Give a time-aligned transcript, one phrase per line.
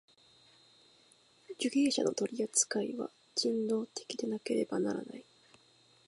[1.59, 5.23] 受刑者の取扱いは人道的でなければならない。